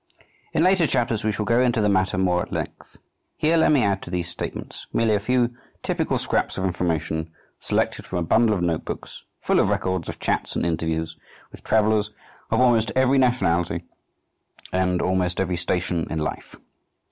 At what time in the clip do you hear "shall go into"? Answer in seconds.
1.31-1.79